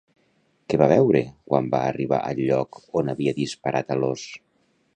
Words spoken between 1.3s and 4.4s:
quan va arribar al lloc on havia disparat a l'ós?